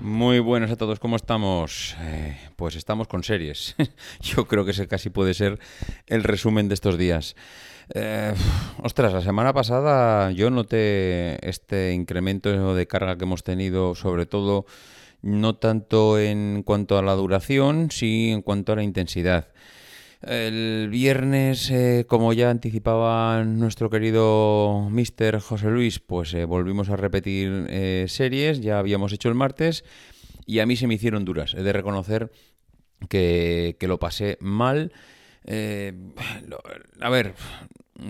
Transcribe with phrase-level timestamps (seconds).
[0.00, 1.96] Muy buenas a todos, ¿cómo estamos?
[2.00, 3.74] Eh, pues estamos con series.
[4.20, 5.58] Yo creo que ese casi puede ser
[6.06, 7.36] el resumen de estos días.
[7.94, 8.34] Eh,
[8.82, 14.64] ostras, la semana pasada yo noté este incremento de carga que hemos tenido, sobre todo
[15.20, 19.48] no tanto en cuanto a la duración, sí en cuanto a la intensidad.
[20.26, 25.40] El viernes, eh, como ya anticipaba nuestro querido Mr.
[25.40, 29.84] José Luis, pues eh, volvimos a repetir eh, series, ya habíamos hecho el martes
[30.46, 31.54] y a mí se me hicieron duras.
[31.54, 32.32] He de reconocer
[33.08, 34.92] que, que lo pasé mal.
[35.46, 37.34] a ver,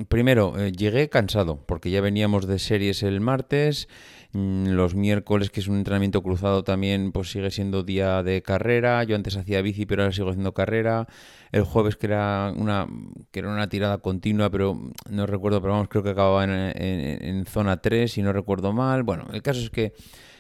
[0.09, 3.89] primero, llegué cansado porque ya veníamos de series el martes
[4.35, 9.05] Mm, los miércoles, que es un entrenamiento cruzado también, pues sigue siendo día de carrera.
[9.05, 11.07] Yo antes hacía bici, pero ahora sigo haciendo carrera.
[11.53, 12.89] El jueves, que era una,
[13.31, 14.77] que era una tirada continua, pero
[15.09, 19.05] no recuerdo, pero vamos, creo que acababa en, en zona 3, si no recuerdo mal.
[19.05, 19.93] Bueno, el caso es que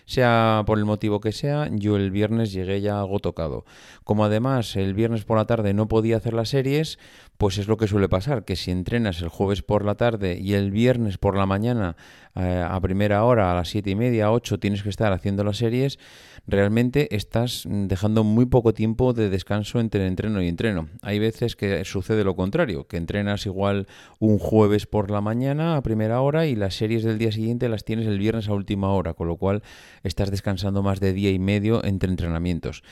[0.06, 3.64] sea por el motivo que sea, yo el viernes llegué ya algo tocado.
[4.04, 6.98] Como además el viernes por la tarde no podía hacer las series,
[7.36, 10.54] pues es lo que suele pasar, que si entrenas el jueves por la tarde y
[10.54, 11.96] el viernes por la mañana
[12.34, 15.58] eh, a primera hora, a las siete y media, ocho, tienes que estar haciendo las
[15.58, 15.98] series,
[16.46, 20.88] realmente estás dejando muy poco tiempo de descanso entre entreno y entreno.
[21.02, 23.86] Hay veces que sucede lo contrario, que entrenas igual
[24.18, 27.84] un jueves por la mañana a primera hora y las series del día siguiente las
[27.84, 29.62] tienes el viernes a última hora, con lo cual
[30.02, 32.82] estás descansando más de día y medio entre entrenamientos.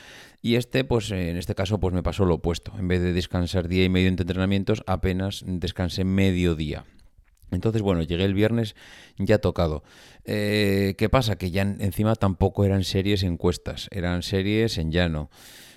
[0.45, 2.73] Y este, pues en este caso, pues me pasó lo opuesto.
[2.77, 6.83] En vez de descansar día y medio entre entrenamientos, apenas descansé medio día.
[7.49, 8.75] Entonces, bueno, llegué el viernes
[9.17, 9.83] ya tocado.
[10.25, 11.37] Eh, ¿Qué pasa?
[11.37, 15.29] Que ya encima tampoco eran series encuestas, eran series en llano.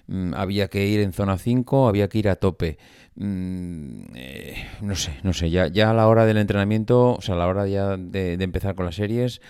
[0.08, 2.78] Mm, había que ir en zona 5, había que ir a tope.
[3.14, 7.36] Mm, eh, no sé, no sé, ya, ya a la hora del entrenamiento, o sea,
[7.36, 9.40] a la hora ya de empezar con las series,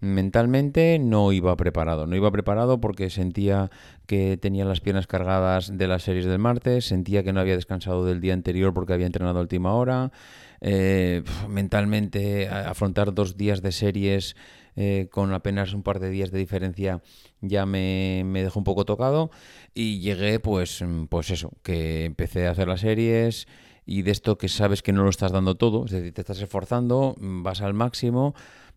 [0.00, 2.06] mentalmente no iba preparado.
[2.06, 3.70] No iba preparado porque sentía
[4.06, 8.04] que tenía las piernas cargadas de las series del martes, sentía que no había descansado
[8.04, 10.12] del día anterior porque había entrenado a última hora.
[10.60, 14.36] Eh, mentalmente afrontar dos días de series
[14.74, 17.02] eh, con apenas un par de días de diferencia
[17.42, 19.30] ya me, me, dejó un poco tocado
[19.74, 23.46] y llegué pues, pues eso, que empecé a hacer las series
[23.86, 26.40] y de esto que sabes que no lo estás dando todo, es decir, te estás
[26.40, 28.34] esforzando, vas al máximo,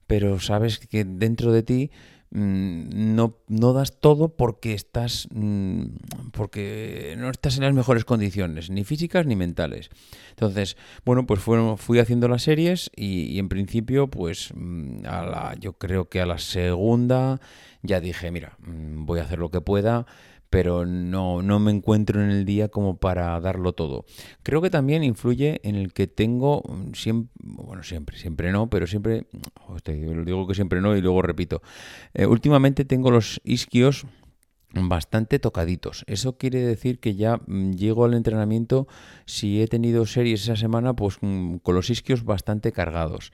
[0.09, 1.91] pero sabes que dentro de ti
[2.31, 8.71] mm, no, no, das todo porque estás mm, porque no estás en las mejores condiciones,
[8.71, 9.91] ni físicas ni mentales.
[10.31, 15.73] Entonces, bueno, pues fui haciendo las series y, en principio, pues mm, a la, yo
[15.73, 17.39] creo que a la segunda
[17.83, 20.07] ya dije, mira, voy a hacer lo que pueda
[20.49, 24.05] pero no, no me encuentro en el día como para darlo todo.
[24.43, 28.88] Creo que también influye en el que tengo mm, siempre, bueno, siempre, siempre no, pero
[28.88, 29.27] siempre,
[29.85, 31.61] lo digo que siempre no y luego repito,
[32.13, 34.05] eh, últimamente tengo los isquios
[34.73, 36.03] bastante tocaditos.
[36.07, 38.88] Eso quiere decir que ya mm, llego al entrenamiento,
[39.25, 43.31] si he tenido series esa semana, pues mm, con los isquios bastante cargados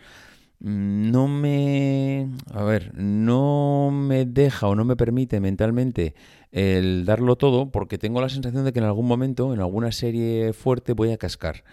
[0.59, 6.16] no me a ver no me deja o no me permite mentalmente
[6.51, 10.53] el darlo todo porque tengo la sensación de que en algún momento en alguna serie
[10.53, 11.66] fuerte voy a cascar.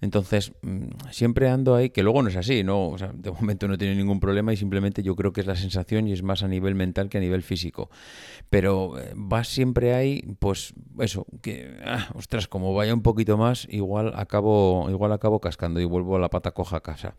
[0.00, 3.94] Entonces mm, siempre ando ahí que luego no es así no de momento no tiene
[3.96, 6.74] ningún problema y simplemente yo creo que es la sensación y es más a nivel
[6.74, 7.90] mental que a nivel físico.
[8.48, 13.66] Pero eh, va siempre ahí pues eso que ah, ostras como vaya un poquito más
[13.68, 17.14] igual acabo igual acabo cascando y vuelvo a la pata coja a casa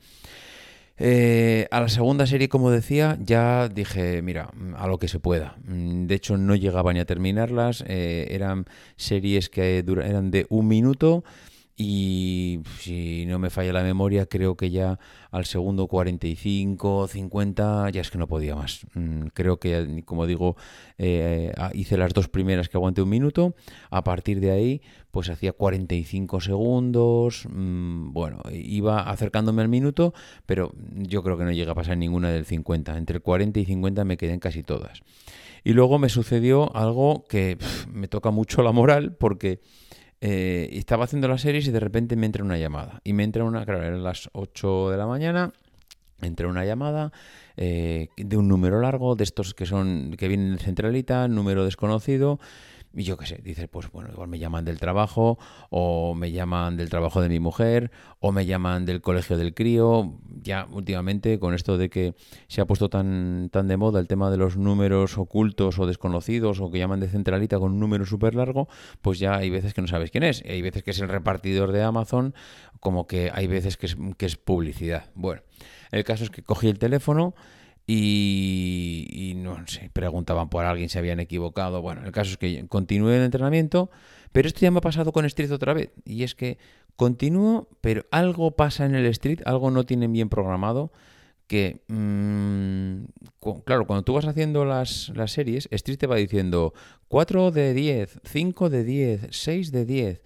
[1.03, 5.55] eh, a la segunda serie, como decía, ya dije, mira, a lo que se pueda.
[5.65, 7.83] Mm, de hecho, no llegaba ni a terminarlas.
[7.87, 8.65] Eh, eran
[8.97, 11.23] series que eran de un minuto
[11.81, 14.99] y si no me falla la memoria, creo que ya
[15.31, 18.85] al segundo 45, 50, ya es que no podía más.
[18.93, 20.55] Mm, creo que, como digo,
[20.97, 23.55] eh, hice las dos primeras que aguanté un minuto.
[23.89, 27.47] A partir de ahí, pues hacía 45 segundos.
[27.49, 30.13] Mm, bueno, iba acercándome al minuto,
[30.45, 32.95] pero yo creo que no llega a pasar ninguna del 50.
[32.97, 35.01] Entre 40 y 50 me quedé en casi todas.
[35.63, 37.57] Y luego me sucedió algo que
[37.91, 39.61] me toca mucho la moral porque
[40.21, 43.01] eh, estaba haciendo las series y de repente me entra una llamada.
[43.03, 45.51] Y me entra una, claro, eran las 8 de la mañana,
[46.21, 47.11] entra una llamada
[47.57, 52.39] eh, de un número largo, de estos que son que vienen de centralita, número desconocido.
[52.93, 55.39] Y yo qué sé, dices, pues bueno, igual me llaman del trabajo,
[55.69, 57.89] o me llaman del trabajo de mi mujer,
[58.19, 60.17] o me llaman del colegio del crío.
[60.41, 62.15] Ya últimamente, con esto de que
[62.47, 66.59] se ha puesto tan, tan de moda el tema de los números ocultos o desconocidos,
[66.59, 68.67] o que llaman de centralita con un número súper largo,
[69.01, 70.43] pues ya hay veces que no sabes quién es.
[70.45, 72.33] Hay veces que es el repartidor de Amazon,
[72.81, 75.11] como que hay veces que es, que es publicidad.
[75.15, 75.43] Bueno,
[75.91, 77.35] el caso es que cogí el teléfono
[77.93, 81.81] y, no sé, preguntaban por alguien si habían equivocado.
[81.81, 83.89] Bueno, el caso es que continúe el entrenamiento,
[84.31, 85.91] pero esto ya me ha pasado con Street otra vez.
[86.05, 86.57] Y es que
[86.95, 90.93] continúo, pero algo pasa en el Street, algo no tienen bien programado.
[91.47, 93.03] Que, mm,
[93.65, 96.73] claro, cuando tú vas haciendo las, las series, Street te va diciendo
[97.09, 100.21] 4 de 10, 5 de 10, 6 de 10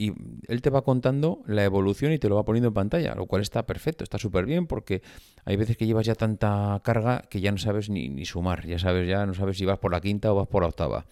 [0.00, 0.14] y
[0.48, 3.42] él te va contando la evolución y te lo va poniendo en pantalla, lo cual
[3.42, 5.02] está perfecto, está súper bien porque
[5.44, 9.06] hay veces que llevas ya tanta carga que ya no sabes ni, sumar, ya sabes,
[9.06, 11.04] ya no sabes si vas por la quinta o vas por la octava.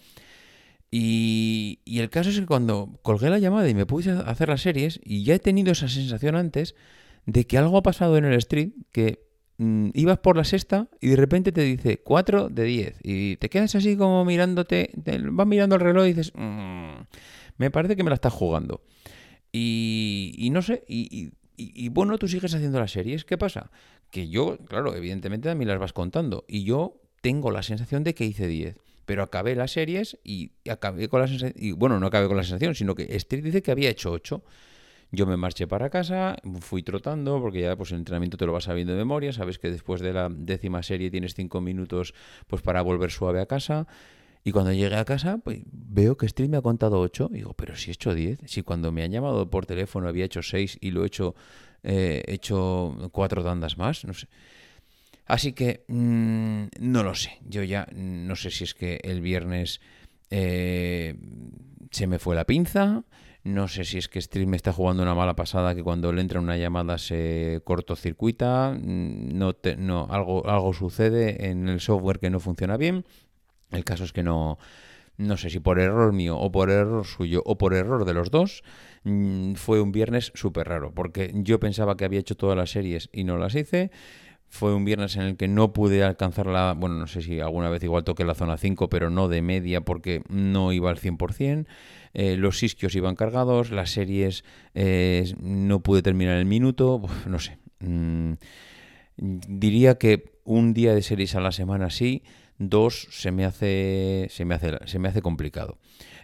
[0.89, 4.61] Y, el caso es que cuando colgué la llamada y me puse a hacer las
[4.61, 6.73] series, y ya he tenido esa sensación antes
[7.27, 9.19] de que algo ha pasado en el street, que
[9.59, 13.49] mm, ibas por la sexta y de repente te dice 4 de 10 y te
[13.49, 14.89] quedas así como mirándote,
[15.31, 16.31] vas mirando el reloj y dices...
[16.33, 16.98] Mm,
[17.59, 18.81] me parece que me la estás jugando.
[19.51, 23.25] Y, no sé, y, bueno, tú sigues haciendo las series.
[23.25, 23.69] ¿Qué pasa?
[24.09, 26.45] Que yo, claro, evidentemente a mí las vas contando.
[26.47, 28.77] Y yo tengo la sensación de que hice 10.
[29.05, 31.53] Pero acabé las series y acabé con la sensación.
[31.61, 34.41] Y bueno, no acabé con la sensación, sino que Street dice que había hecho 8.
[35.11, 38.65] Yo me marché para casa, fui trotando, porque ya pues el entrenamiento te lo vas
[38.65, 42.13] sabiendo de memoria, sabes que después de la décima serie tienes 5 minutos
[42.45, 43.87] pues para volver suave a casa.
[44.43, 47.29] Y cuando llegué a casa, pues veo que Street me ha contado 8.
[47.31, 48.39] digo, pero si he hecho 10.
[48.45, 51.35] Si cuando me han llamado por teléfono había hecho 6 y lo he hecho,
[51.83, 54.27] eh, hecho 4 tandas más, no sé.
[55.25, 57.37] Así que mm, no lo sé.
[57.45, 59.81] Yo ya no sé si es que el viernes
[60.31, 61.15] eh,
[61.91, 63.03] se me fue la pinza.
[63.43, 66.21] No sé si es que Street me está jugando una mala pasada que cuando le
[66.21, 68.71] entra una llamada se cortocircuita.
[68.71, 73.05] Mm, no, no algo, algo sucede en el software que no funciona bien.
[73.71, 74.57] El caso es que no,
[75.19, 78.31] no sé si por error mío o por error suyo o por error de los
[78.31, 78.63] dos,
[79.03, 83.09] mm, fue un viernes súper raro, porque yo pensaba que había hecho todas las series
[83.11, 83.91] y no las hice.
[84.47, 87.69] Fue un viernes en el que no pude alcanzar la, bueno, no sé si alguna
[87.69, 91.67] vez igual toqué la zona 5, pero no de media porque no iba al 100%.
[92.13, 94.43] Eh, los isquios iban cargados, las series
[94.73, 97.59] eh, no pude terminar el minuto, no sé.
[97.79, 98.33] Mm,
[99.17, 102.23] diría que un día de series a la semana sí,
[102.59, 105.77] Dos, se me hace, se me hace, se me hace complicado.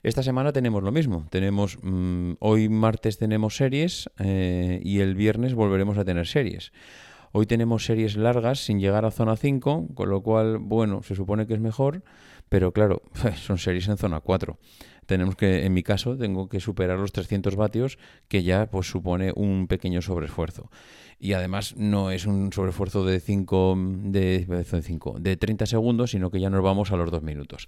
[0.04, 1.26] Esta semana tenemos lo mismo.
[1.32, 6.74] Tenemos mm, hoy martes tenemos series eh, y el viernes volveremos a tener series.
[7.32, 11.48] Hoy tenemos series largas sin llegar a zona 5, con lo cual, bueno, se supone
[11.48, 12.04] que es mejor,
[12.50, 13.02] pero claro,
[13.36, 14.60] son series en zona 4
[15.06, 17.98] tenemos que, en mi caso, tengo que superar los 300 vatios,
[18.28, 20.70] que ya pues supone un pequeño sobreesfuerzo.
[21.20, 26.40] Y además no es un sobreesfuerzo de 5, de, de, de 30 segundos, sino que
[26.40, 27.68] ya nos vamos a los 2 minutos.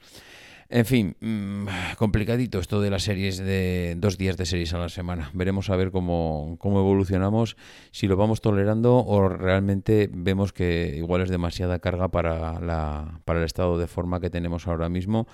[0.69, 1.67] En fin, mm,
[1.97, 5.31] complicadito esto de las series de dos días de series a la semana.
[5.33, 7.55] Veremos a ver cómo, cómo, evolucionamos,
[7.91, 13.39] si lo vamos tolerando o realmente vemos que igual es demasiada carga para, la, para
[13.39, 15.25] el estado de forma que tenemos ahora mismo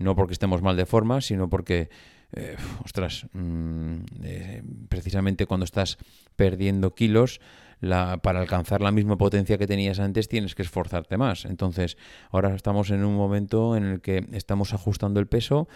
[0.00, 1.90] no porque estemos mal de forma, sino porque,
[2.32, 5.98] eh, ostras, mm, eh, precisamente cuando estás
[6.36, 7.40] perdiendo kilos,
[7.80, 11.44] la, para alcanzar la misma potencia que tenías antes tienes que esforzarte más.
[11.44, 11.96] Entonces,
[12.30, 15.68] ahora estamos en un momento en el que estamos ajustando el peso,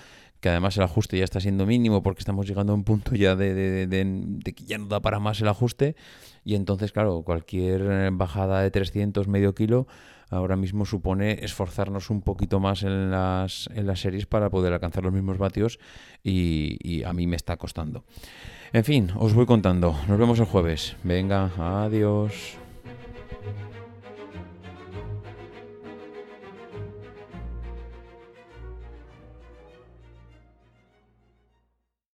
[0.44, 3.34] que además el ajuste ya está siendo mínimo porque estamos llegando a un punto ya
[3.34, 3.88] de,
[4.44, 5.96] que ya no da para más el ajuste.
[6.44, 9.86] Y entonces, claro, cualquier bajada de 300, medio kilo,
[10.28, 15.02] ahora mismo supone esforzarnos un poquito más en las, en las series para poder alcanzar
[15.02, 15.78] los mismos vatios
[16.22, 18.04] y a mí me está costando.
[18.74, 19.96] En fin, os voy contando.
[20.08, 20.94] Nos vemos el jueves.
[21.04, 22.63] Venga, adiós.